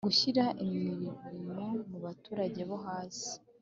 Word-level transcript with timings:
Gushyira 0.07 0.45
Imirimo 0.63 1.11
muba 1.89 2.09
turage 2.23 2.63
bo 2.69 2.77
hasi 2.85 3.31